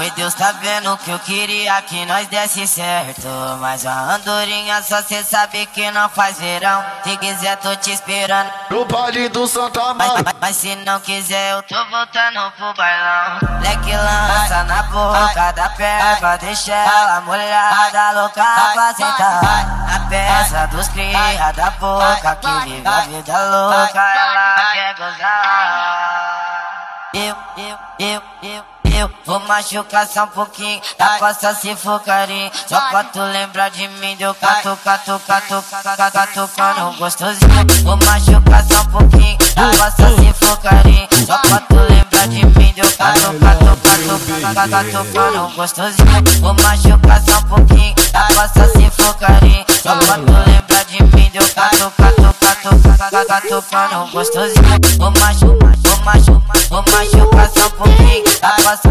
Oi, 0.00 0.10
Deus 0.12 0.32
tá 0.32 0.50
vendo 0.52 0.96
que 0.96 1.10
eu 1.10 1.18
queria 1.18 1.82
que 1.82 2.06
nós 2.06 2.26
desse 2.28 2.66
certo. 2.66 3.28
Mas 3.60 3.84
a 3.84 4.14
andorinha 4.14 4.82
só 4.82 5.02
cê 5.02 5.22
sabe 5.22 5.66
que 5.66 5.90
não 5.90 6.08
faz 6.08 6.38
verão. 6.38 6.82
Se 7.04 7.18
quiser, 7.18 7.54
tô 7.58 7.76
te 7.76 7.92
esperando. 7.92 8.50
No 8.70 8.86
baile 8.86 9.28
do 9.28 9.46
Santa 9.46 9.92
Mas, 9.92 10.08
Maria. 10.08 10.22
mas- 10.24 10.34
mas 10.40 10.56
se 10.56 10.74
não 10.76 10.98
quiser, 11.00 11.52
eu 11.52 11.62
tô 11.64 11.74
voltando 11.90 12.50
pro 12.52 12.72
bailão. 12.72 13.40
Leque 13.60 13.94
lança 13.94 14.64
na 14.64 14.82
boca 14.84 15.52
da 15.52 15.68
perna, 15.68 16.36
deixa 16.38 16.72
ela 16.72 17.20
molhada, 17.20 18.10
louca 18.22 18.42
pra 18.72 18.94
sentar. 18.94 19.40
A 19.96 20.08
peça 20.08 20.66
dos 20.68 20.88
cria 20.88 21.52
da 21.52 21.70
boca, 21.72 22.36
que 22.36 22.60
vive 22.70 22.88
a 22.88 23.00
vida 23.02 23.38
louca, 23.50 24.00
ela 24.00 24.72
quer 24.72 24.94
gozar. 24.94 26.50
Eu, 27.12 27.36
eu, 27.58 27.78
eu, 27.98 28.22
eu, 28.42 28.64
eu 29.00 29.10
vou 29.24 29.40
machucar 29.40 30.06
só 30.06 30.24
um 30.24 30.28
pouquinho 30.28 30.80
Da 30.98 31.18
costa 31.18 31.54
se 31.54 31.74
for 31.74 32.00
carinho. 32.00 32.50
Só 32.66 32.80
pra 32.90 33.04
tu 33.04 33.20
lembrar 33.20 33.70
de 33.70 33.88
mim 33.88 34.14
Deu 34.16 34.34
catu, 34.34 34.76
catu, 34.84 35.20
catu, 35.26 35.64
catu, 35.70 36.12
catucando 36.12 36.98
gostosinho. 36.98 37.66
Vou 37.82 37.96
machucar 37.96 38.64
só 38.64 38.82
um 38.82 38.86
pouquinho 38.86 39.38
Da 39.54 39.70
costa 39.76 40.08
se 40.16 40.32
for 40.34 40.56
carinho. 40.58 41.08
Só 41.26 41.38
pra 41.38 41.60
tu 41.60 41.76
lembrar 41.76 42.28
de 42.28 42.44
mim 42.44 42.72
Deu 42.74 42.90
catu, 42.96 43.20
catu, 43.40 43.78
catu, 44.52 44.70
catucando 44.70 45.48
gostosinho. 45.56 46.40
Vou 46.40 46.54
machucar 46.54 47.22
só 47.22 47.38
um 47.38 47.42
pouquinho 47.44 47.94
Da 48.12 48.28
costa 48.34 48.68
se 48.68 48.90
for 48.90 49.14
carinho. 49.14 49.64
Só 49.82 49.96
pra 49.96 50.14
tu 50.18 50.50
lembrar 50.50 50.84
de 50.84 51.02
mim 51.02 51.30
Deu 51.32 51.48
catu, 51.54 51.90
catu, 51.96 52.34
catu, 52.38 52.98
catu, 52.98 53.26
catucando 53.26 54.12
gostosinho. 54.12 54.98
Vou 54.98 55.10
machucar, 55.12 55.79
vou 56.00 56.04
machucar, 56.04 56.56
vou 56.68 56.84
machucar 56.90 57.50
só 57.50 57.66
um 57.66 57.70
pouquinho 57.70 58.24
da 58.40 58.56
costa 58.56 58.90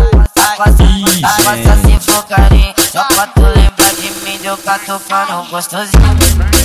se 1.75 2.11
for 2.11 2.23
carinho 2.23 2.73
Só 2.91 3.03
pra 3.05 3.27
tu 3.27 3.41
lembrar 3.41 3.93
de 3.95 4.11
mim 4.23 4.37
Deu 4.41 4.57
catucando 4.57 5.49
gostosinho 5.49 6.58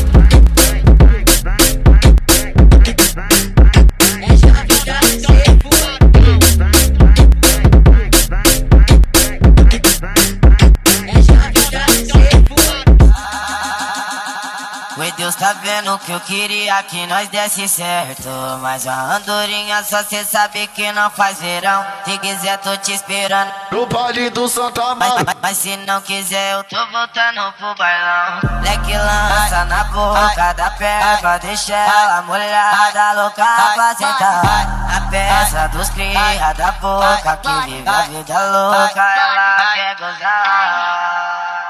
Oi, 14.96 15.10
Deus 15.16 15.34
tá 15.34 15.52
vendo 15.54 15.98
que 15.98 16.12
eu 16.12 16.20
queria 16.20 16.80
que 16.84 17.04
nós 17.08 17.28
desse 17.28 17.68
certo. 17.68 18.28
Mas 18.60 18.86
a 18.86 18.94
andorinha 19.16 19.82
só 19.82 20.04
cê 20.04 20.24
sabe 20.24 20.68
que 20.68 20.92
não 20.92 21.10
faz 21.10 21.40
verão. 21.40 21.84
Se 22.04 22.16
quiser, 22.18 22.56
tô 22.58 22.76
te 22.76 22.92
esperando. 22.92 23.50
No 23.72 23.86
baile 23.86 24.30
do 24.30 24.46
Santa 24.48 24.94
Mas, 24.94 25.08
Maria. 25.10 25.24
mas- 25.26 25.36
mas 25.42 25.56
se 25.58 25.76
não 25.78 26.00
quiser, 26.00 26.52
eu 26.52 26.62
tô 26.64 26.76
voltando 26.92 27.52
pro 27.58 27.74
bailão. 27.74 28.40
Leque 28.62 28.96
lança 28.96 29.64
na 29.64 29.82
boca 29.84 30.52
da 30.52 30.70
perna, 30.70 31.38
deixa 31.38 31.74
ela 31.74 32.22
molhada, 32.22 33.12
louca 33.20 33.44
pra 33.74 33.94
sentar. 33.96 34.96
A 34.96 35.00
peça 35.10 35.68
dos 35.68 35.88
cria 35.90 36.52
da 36.52 36.70
boca, 36.72 37.36
que 37.38 37.50
vive 37.66 37.88
a 37.88 38.02
vida 38.02 38.38
louca, 38.46 39.00
ela 39.02 39.72
quer 39.74 39.96
gozar. 39.96 41.64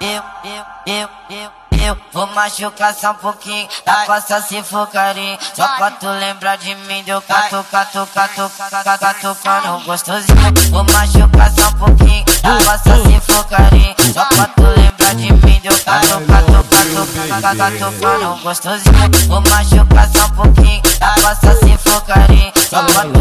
Eu, 0.00 0.24
eu, 0.44 0.64
eu, 0.86 1.10
eu, 1.28 1.52
eu 1.82 1.96
vou 2.12 2.26
machucar 2.28 2.94
só 2.94 3.12
um 3.12 3.14
pouquinho 3.14 3.68
Da 3.84 4.06
costa 4.06 4.40
se 4.42 4.62
for 4.62 4.86
carinho. 4.88 5.38
Só 5.54 5.66
pra 5.76 5.90
tu 5.92 6.06
lembrar 6.08 6.56
de 6.56 6.74
mim 6.74 7.02
Deu 7.04 7.20
catu, 7.22 7.64
catu, 7.70 8.06
catu, 8.14 8.50
catu, 8.50 8.98
catucando 8.98 9.84
gostosinho. 9.84 10.38
Vou 10.70 10.84
machucar 10.84 11.50
só 11.50 11.68
um 11.68 11.72
pouquinho 11.74 12.24
Da 12.42 12.64
costa 12.64 12.96
se 13.02 13.20
for 13.20 13.44
carinho. 13.44 13.94
Só 14.12 14.24
pra 14.24 14.46
tu 14.48 14.62
lembrar 14.62 15.14
de 15.14 15.32
mim 15.32 15.60
Deu 15.62 15.72
catu, 15.84 16.08
catu, 16.26 16.64
catu, 16.70 17.40
catu, 17.40 17.58
catucando 17.58 18.42
gostosinho. 18.42 19.28
Vou 19.28 19.40
machucar 19.42 20.08
só 20.08 20.26
um 20.26 20.30
pouquinho 20.30 20.82
Da 20.98 21.14
costa 21.14 21.54
se 21.56 21.78
for 21.78 22.00
carinho. 22.02 22.52
Só 22.68 22.82
pra 22.82 23.02
tu 23.02 23.19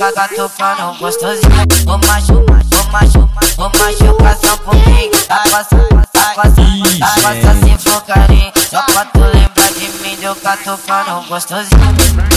catu, 0.00 0.14
catucando 0.14 0.98
gostosinho 0.98 1.66
Vou 1.84 1.98
machucar, 1.98 2.64
vou 2.64 2.84
machucar, 2.84 3.44
vou 3.56 3.70
machucar 3.78 4.36
só 4.36 4.54
um 4.54 4.58
pouquinho 4.58 5.10
costa, 5.50 5.76
da 6.98 7.08
costa 7.14 7.54
se 7.54 7.90
for 7.90 8.02
carinho 8.02 8.52
Só 8.70 8.82
pra 8.82 9.04
tu 9.04 9.20
lembrar 9.20 9.72
de 9.74 9.88
mim 10.02 10.16
Deu 10.16 10.34
catucando 10.36 11.28
gostosinho 11.28 12.29